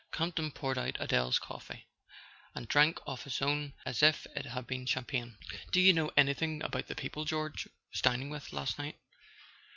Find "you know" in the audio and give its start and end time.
5.79-6.09